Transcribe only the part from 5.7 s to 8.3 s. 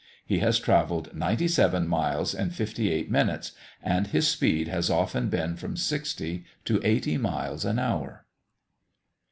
sixty to eighty miles an hour.